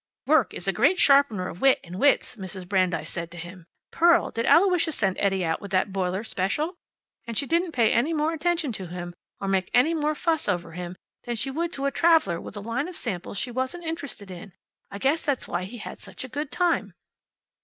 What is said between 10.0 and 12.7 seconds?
fuss over him, than she would to a traveler with a